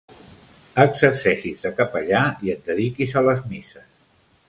Exerceixis 0.83 1.61
de 1.67 1.73
capellà 1.81 2.25
i 2.47 2.53
et 2.57 2.67
dediquis 2.71 3.17
a 3.23 3.27
les 3.31 3.49
misses. 3.55 3.91